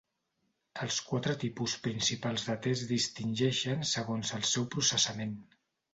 Els 0.85 0.95
quatre 1.09 1.35
tipus 1.43 1.75
principals 1.83 2.45
de 2.49 2.55
te 2.63 2.73
es 2.79 2.83
distingeixen 2.95 3.87
segons 3.93 4.33
el 4.39 4.49
seu 4.57 4.67
processament. 4.77 5.41